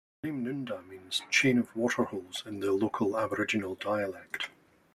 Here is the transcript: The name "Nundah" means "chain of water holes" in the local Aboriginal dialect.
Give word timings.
The 0.23 0.31
name 0.31 0.43
"Nundah" 0.65 0.81
means 0.89 1.21
"chain 1.29 1.59
of 1.59 1.75
water 1.75 2.05
holes" 2.05 2.41
in 2.47 2.59
the 2.59 2.71
local 2.71 3.15
Aboriginal 3.19 3.75
dialect. 3.75 4.49